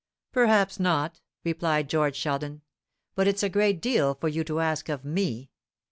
"Perhaps 0.31 0.79
not," 0.79 1.19
replied 1.43 1.87
George 1.87 2.15
Sheldon; 2.15 2.61
"but 3.13 3.27
it's 3.27 3.43
a 3.43 3.49
great 3.49 3.79
deal 3.83 4.15
for 4.15 4.29
you 4.29 4.43
to 4.45 4.59
ask 4.59 4.89
of 4.89 5.05
me. 5.05 5.51